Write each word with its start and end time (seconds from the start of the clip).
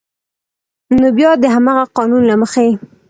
نو 0.99 1.07
بیا 1.17 1.31
د 1.41 1.45
همغه 1.55 1.83
قانون 1.97 2.21
له 2.29 2.35
مخې 2.41 2.67